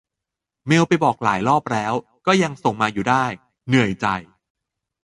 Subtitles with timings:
[0.67, 1.93] เมลไปบอกหลายรอบแล้ว
[2.27, 3.25] ก็ยังส่งมาอยู่ได้
[3.67, 4.07] เหนื่อยใจ